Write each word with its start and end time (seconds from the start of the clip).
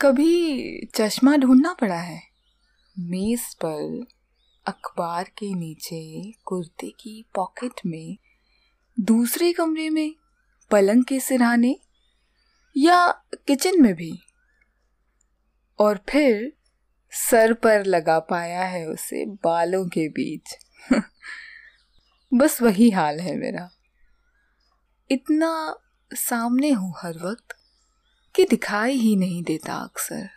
कभी 0.00 0.86
चश्मा 0.94 1.36
ढूंढना 1.36 1.74
पड़ा 1.74 2.00
है? 2.00 2.22
मेज 2.98 3.54
पर 3.54 4.06
अखबार 4.66 5.24
के 5.24 5.54
नीचे 5.54 6.32
कुर्ते 6.44 6.90
की 6.90 7.24
पॉकेट 7.34 7.72
में 7.86 8.18
दूसरे 9.00 9.52
कमरे 9.52 9.90
में 9.90 10.14
पलंग 10.70 11.04
के 11.04 11.20
सिरहाने 11.20 11.80
या 12.76 13.12
किचन 13.34 13.82
में 13.82 13.94
भी? 13.94 14.12
और 15.78 16.04
फिर 16.08 16.52
सर 17.10 17.52
पर 17.52 17.84
लगा 17.84 18.18
पाया 18.18 18.64
है 18.64 18.86
उसे 18.86 19.26
बालों 19.26 19.88
के 19.88 20.08
बीच। 20.08 20.58
बस 22.34 22.62
वही 22.62 22.90
हाल 22.90 23.20
है 23.20 23.36
मेरा। 23.36 23.70
इतना 25.10 25.76
सामने 26.14 26.70
हूँ 26.70 26.94
हर 27.02 27.14
वक्त। 27.18 27.55
कि 28.36 28.44
दिखाई 28.44 28.92
ही 28.92 29.16
नहीं 29.16 29.42
देता 29.42 29.74
अक्सर। 29.74 30.28